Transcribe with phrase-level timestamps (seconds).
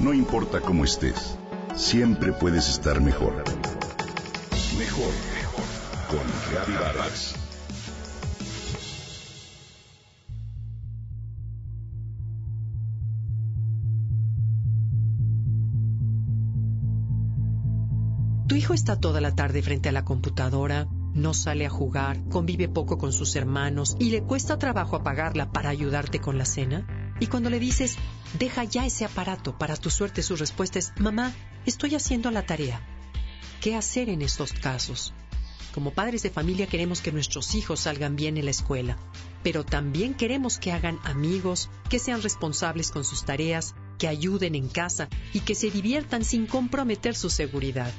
[0.00, 1.36] No importa cómo estés,
[1.76, 3.44] siempre puedes estar mejor.
[4.78, 5.64] Mejor, mejor.
[6.08, 7.34] Con Vargas.
[18.48, 22.68] Tu hijo está toda la tarde frente a la computadora, no sale a jugar, convive
[22.68, 26.99] poco con sus hermanos y le cuesta trabajo apagarla para ayudarte con la cena.
[27.20, 27.96] Y cuando le dices,
[28.38, 31.34] deja ya ese aparato, para tu suerte su respuesta es, mamá,
[31.66, 32.80] estoy haciendo la tarea.
[33.60, 35.12] ¿Qué hacer en estos casos?
[35.74, 38.96] Como padres de familia queremos que nuestros hijos salgan bien en la escuela,
[39.42, 44.68] pero también queremos que hagan amigos, que sean responsables con sus tareas, que ayuden en
[44.68, 47.92] casa y que se diviertan sin comprometer su seguridad.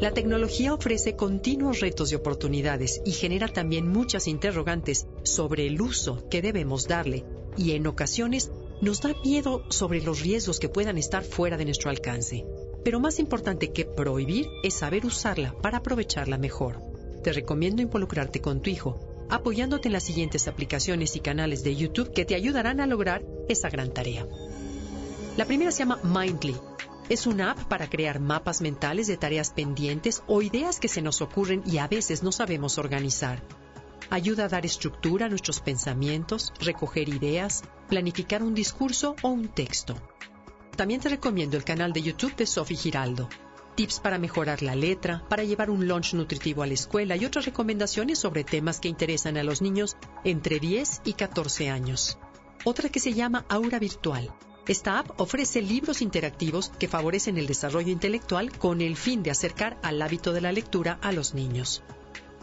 [0.00, 6.28] La tecnología ofrece continuos retos y oportunidades y genera también muchas interrogantes sobre el uso
[6.30, 7.24] que debemos darle
[7.56, 11.90] y en ocasiones nos da miedo sobre los riesgos que puedan estar fuera de nuestro
[11.90, 12.44] alcance.
[12.84, 16.80] Pero más importante que prohibir es saber usarla para aprovecharla mejor.
[17.22, 22.12] Te recomiendo involucrarte con tu hijo, apoyándote en las siguientes aplicaciones y canales de YouTube
[22.12, 24.26] que te ayudarán a lograr esa gran tarea.
[25.36, 26.54] La primera se llama Mindly
[27.08, 31.22] es una app para crear mapas mentales de tareas pendientes o ideas que se nos
[31.22, 33.42] ocurren y a veces no sabemos organizar.
[34.10, 39.96] Ayuda a dar estructura a nuestros pensamientos, recoger ideas, planificar un discurso o un texto.
[40.76, 43.28] También te recomiendo el canal de YouTube de Sophie Giraldo.
[43.74, 47.44] Tips para mejorar la letra, para llevar un lunch nutritivo a la escuela y otras
[47.44, 52.18] recomendaciones sobre temas que interesan a los niños entre 10 y 14 años.
[52.64, 54.32] Otra que se llama Aura Virtual
[54.68, 59.78] esta app ofrece libros interactivos que favorecen el desarrollo intelectual con el fin de acercar
[59.82, 61.82] al hábito de la lectura a los niños.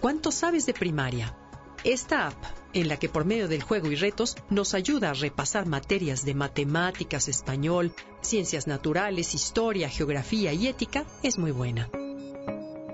[0.02, 1.38] ¿Cuánto sabes de primaria?
[1.86, 5.68] Esta app, en la que por medio del juego y retos nos ayuda a repasar
[5.68, 11.88] materias de matemáticas, español, ciencias naturales, historia, geografía y ética, es muy buena.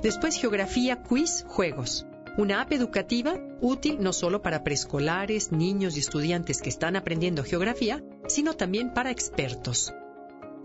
[0.03, 2.05] Después geografía, quiz, juegos.
[2.37, 8.03] Una app educativa útil no solo para preescolares, niños y estudiantes que están aprendiendo geografía,
[8.27, 9.93] sino también para expertos.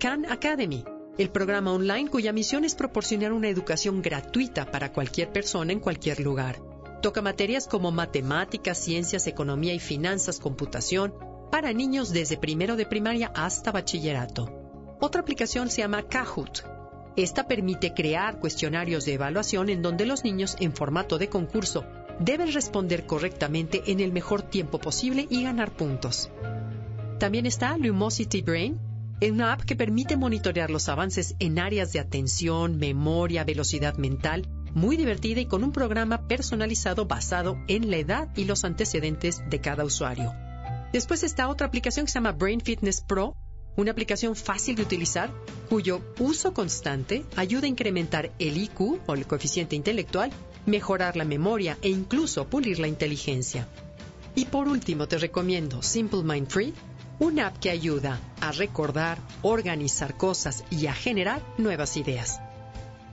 [0.01, 0.84] Khan Academy,
[1.17, 6.19] el programa online cuya misión es proporcionar una educación gratuita para cualquier persona en cualquier
[6.19, 6.66] lugar.
[7.06, 11.15] Toca materias como matemáticas, ciencias, economía y finanzas, computación,
[11.53, 14.50] para niños desde primero de primaria hasta bachillerato.
[15.00, 16.65] Otra aplicación se llama Kahoot,
[17.15, 21.84] esta permite crear cuestionarios de evaluación en donde los niños, en formato de concurso,
[22.19, 26.28] deben responder correctamente en el mejor tiempo posible y ganar puntos.
[27.21, 28.81] También está Lumosity Brain,
[29.22, 34.99] una app que permite monitorear los avances en áreas de atención, memoria, velocidad mental, muy
[34.99, 39.87] divertida y con un programa personalizado basado en la edad y los antecedentes de cada
[39.87, 40.35] usuario.
[40.93, 43.35] Después está otra aplicación que se llama Brain Fitness Pro,
[43.77, 45.31] una aplicación fácil de utilizar
[45.71, 50.31] cuyo uso constante ayuda a incrementar el IQ o el coeficiente intelectual,
[50.67, 53.67] mejorar la memoria e incluso pulir la inteligencia.
[54.35, 56.75] Y por último te recomiendo Simple Mind Free,
[57.19, 62.41] una app que ayuda a recordar, organizar cosas y a generar nuevas ideas.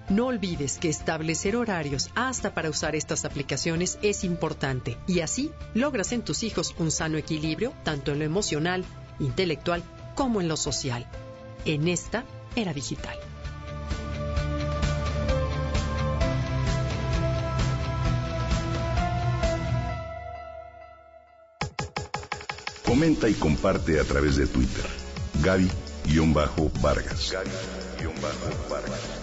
[0.09, 6.11] No olvides que establecer horarios hasta para usar estas aplicaciones es importante y así logras
[6.11, 8.83] en tus hijos un sano equilibrio tanto en lo emocional,
[9.19, 9.81] intelectual
[10.13, 11.07] como en lo social,
[11.65, 12.25] en esta
[12.55, 13.17] era digital.
[22.85, 24.85] Comenta y comparte a través de Twitter.
[25.41, 27.31] Gaby-Vargas.
[27.31, 29.22] Gaby-Vargas.